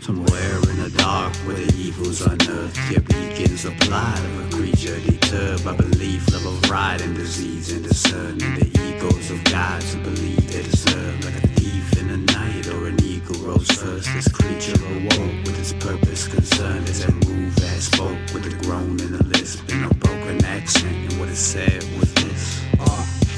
Somewhere 0.00 0.56
in 0.70 0.76
the 0.82 0.92
dark 0.96 1.34
where 1.46 1.56
the 1.56 1.74
eagles 1.76 2.20
unearthed 2.20 2.78
Your 2.90 3.00
beacons 3.00 3.64
applied 3.64 4.18
of 4.18 4.46
a 4.46 4.56
creature 4.56 4.98
deterred 5.00 5.64
by 5.64 5.74
belief 5.74 6.30
Love 6.32 6.46
of 6.46 6.70
ride 6.70 7.00
and 7.00 7.16
disease 7.16 7.72
and 7.72 7.82
discern 7.82 8.40
And 8.42 8.56
the 8.56 8.68
egos 8.88 9.30
of 9.30 9.42
gods 9.44 9.94
who 9.94 10.02
believe 10.02 10.52
they 10.52 10.62
deserve. 10.62 11.24
Like 11.24 11.42
a 11.42 11.48
thief 11.48 11.98
in 11.98 12.08
the 12.08 12.32
night 12.32 12.68
or 12.68 12.86
an 12.86 13.02
eagle 13.02 13.36
rose 13.46 13.70
first 13.70 14.08
This 14.14 14.28
creature 14.28 14.78
awoke 14.84 15.44
with 15.44 15.58
its 15.58 15.72
purpose 15.72 16.15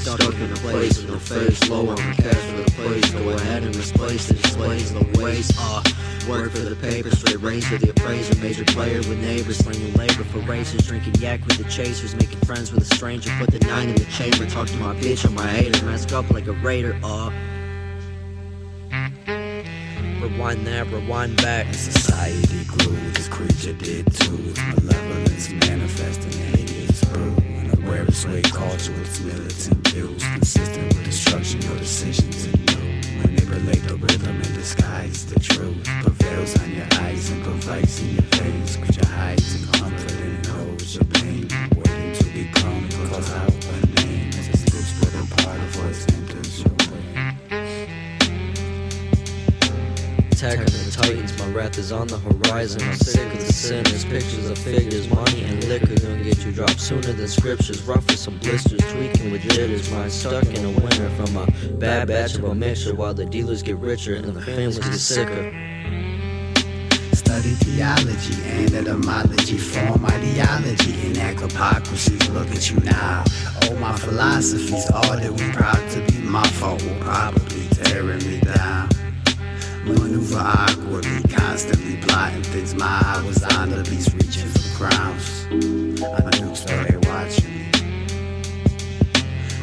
Stuck 0.09 0.33
in 0.39 0.51
a 0.51 0.55
place 0.55 0.97
with 0.97 1.11
no 1.11 1.19
face, 1.19 1.69
low 1.69 1.87
on 1.87 1.95
the 1.95 2.15
cash 2.17 2.35
for 2.35 2.57
the 2.63 2.71
place. 2.71 3.11
Go 3.11 3.29
ahead 3.29 3.61
and 3.61 3.75
misplace 3.75 4.27
the 4.27 4.33
displays, 4.33 4.91
the 4.91 5.21
waste. 5.21 5.53
Uh, 5.59 5.83
work 6.27 6.51
for 6.51 6.59
the 6.59 6.75
paper, 6.77 7.11
straight 7.11 7.63
for 7.63 7.77
the 7.77 7.91
appraiser. 7.91 8.35
Major 8.39 8.65
player 8.65 8.97
with 8.97 9.19
neighbors, 9.19 9.57
slinging 9.57 9.93
labor 9.93 10.23
for 10.23 10.39
racers. 10.39 10.87
Drinking 10.87 11.13
yak 11.21 11.45
with 11.45 11.57
the 11.57 11.63
chasers, 11.65 12.15
making 12.15 12.39
friends 12.39 12.71
with 12.71 12.81
a 12.91 12.95
stranger. 12.95 13.29
Put 13.37 13.51
the 13.51 13.59
nine 13.67 13.89
in 13.89 13.95
the 13.95 14.05
chamber, 14.05 14.47
talk 14.47 14.67
to 14.69 14.77
my 14.77 14.95
bitch 14.95 15.27
on 15.27 15.35
my 15.35 15.47
hater. 15.47 15.85
Mask 15.85 16.11
up 16.11 16.27
like 16.31 16.47
a 16.47 16.53
raider. 16.53 16.99
Uh, 17.03 17.29
rewind 20.23 20.65
that, 20.65 20.87
rewind 20.91 21.37
back. 21.37 21.67
As 21.67 21.77
society 21.77 22.65
grew, 22.65 22.95
this 23.11 23.27
creature 23.27 23.73
did 23.73 24.11
too. 24.11 24.39
Its 24.49 24.59
malevolence 24.59 25.49
manifesting 25.51 26.31
hideous 26.31 27.03
brew. 27.05 27.48
Unaware 27.89 28.07
of 28.07 28.15
sway 28.15 28.41
culture 28.43 28.93
its 29.01 29.19
militant 29.19 29.87
views. 29.87 30.21
Consistent 30.21 30.93
with 30.93 31.05
destruction, 31.05 31.59
your 31.63 31.75
decisions 31.79 32.45
and 32.45 32.69
you. 32.69 32.77
Manipulate 33.17 33.81
the 33.87 33.95
rhythm 33.95 34.35
and 34.35 34.53
disguise 34.53 35.25
the 35.25 35.39
truth. 35.39 35.83
Prevails 36.03 36.55
on 36.61 36.71
your 36.71 36.85
eyes 37.01 37.31
and 37.31 37.43
provides 37.43 37.99
in 38.03 38.13
your 38.13 38.21
face. 38.21 38.75
Creature 38.75 39.07
hides 39.07 39.68
Titans, 51.01 51.37
my 51.39 51.47
wrath 51.51 51.77
is 51.77 51.93
on 51.93 52.07
the 52.07 52.17
horizon. 52.17 52.81
I'm 52.81 52.93
sick 52.93 53.31
of 53.31 53.39
the 53.39 53.53
sinners, 53.53 54.03
pictures 54.03 54.49
of 54.49 54.57
figures, 54.57 55.07
money 55.09 55.43
and 55.43 55.63
liquor 55.63 55.95
gonna 55.95 56.21
get 56.21 56.43
you 56.43 56.51
dropped 56.51 56.81
sooner 56.81 57.13
than 57.13 57.27
scriptures. 57.29 57.81
Rough 57.83 58.05
with 58.07 58.19
some 58.19 58.37
blisters, 58.39 58.81
tweaking 58.91 59.31
with 59.31 59.41
jitters. 59.43 59.89
Mind 59.91 60.11
stuck 60.11 60.45
in 60.47 60.65
a 60.65 60.69
winter 60.69 61.09
from 61.11 61.37
a 61.37 61.49
bad 61.77 62.09
batch 62.09 62.35
of 62.35 62.43
a 62.43 62.53
mixture, 62.53 62.93
while 62.95 63.13
the 63.13 63.25
dealers 63.25 63.63
get 63.63 63.77
richer 63.77 64.15
and 64.15 64.25
the 64.25 64.41
families 64.41 64.77
get 64.77 64.93
sicker. 64.93 65.53
Study 67.13 67.51
theology 67.63 68.35
and 68.49 68.73
etymology, 68.73 69.57
form 69.57 70.05
ideology, 70.05 70.91
and 71.05 71.15
enact 71.15 71.39
hypocrisies. 71.39 72.29
Look 72.31 72.51
at 72.51 72.69
you 72.69 72.77
now. 72.81 73.23
Oh, 73.63 73.75
my 73.75 73.95
philosophy's 73.95 74.91
all 74.91 75.15
that 75.15 75.31
we 75.31 75.49
proud 75.53 75.89
to 75.91 76.01
be. 76.11 76.19
My 76.27 76.45
fault 76.59 76.83
will 76.83 76.99
probably 76.99 77.67
tearing 77.69 78.19
me 78.27 78.41
down. 78.41 78.89
Maneuver 79.85 80.79
constantly 80.79 80.88
plotting 82.01 82.43
things. 82.43 82.75
My 82.75 82.85
eye 82.85 83.23
was 83.25 83.43
on 83.43 83.69
the 83.69 83.83
beast, 83.89 84.13
reaching 84.13 84.47
for 84.49 84.77
crowns. 84.77 85.45
I 85.49 86.39
knew 86.39 86.55
so 86.55 86.67
they 86.83 86.97
watching 87.07 87.53
me. 87.53 87.69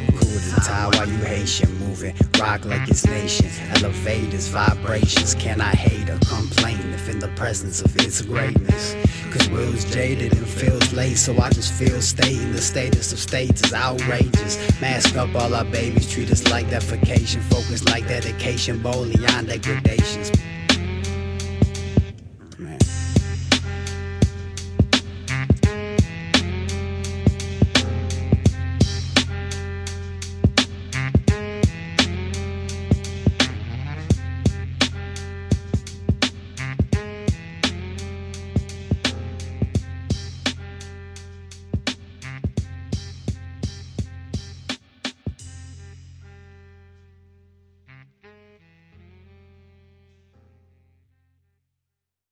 Cool 0.09 0.39
the 0.39 0.61
tie 0.65 0.89
while 0.95 1.09
you 1.09 1.19
Haitian 1.25 1.73
moving, 1.79 2.15
rock 2.39 2.65
like 2.65 2.89
it's 2.89 3.07
nation. 3.07 3.49
Elevators, 3.77 4.49
vibrations. 4.49 5.35
Can 5.35 5.61
I 5.61 5.75
hate 5.75 6.09
or 6.09 6.19
complain 6.27 6.93
if 6.93 7.09
in 7.09 7.19
the 7.19 7.29
presence 7.37 7.81
of 7.81 7.95
its 7.97 8.23
greatness? 8.23 8.95
Cause 9.33 9.49
will's 9.51 9.85
jaded 9.93 10.33
and 10.33 10.47
feels 10.47 10.93
late, 10.93 11.19
so 11.19 11.39
I 11.39 11.51
just 11.51 11.73
feel 11.73 12.01
stating 12.01 12.53
the 12.53 12.61
status 12.61 13.13
of 13.13 13.19
states 13.19 13.63
is 13.63 13.75
outrageous. 13.75 14.59
Mask 14.81 15.17
up 15.17 15.35
all 15.35 15.55
our 15.55 15.65
babies, 15.65 16.11
treat 16.11 16.31
us 16.31 16.49
like 16.51 16.67
defecation, 16.67 17.43
focus 17.43 17.85
like 17.85 18.07
dedication, 18.09 18.79
boldly 18.79 19.27
on 19.27 19.47
degradations. 19.47 20.31